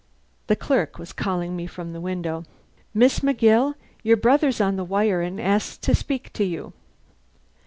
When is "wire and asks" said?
4.83-5.77